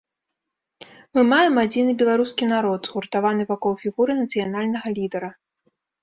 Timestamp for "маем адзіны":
1.33-1.91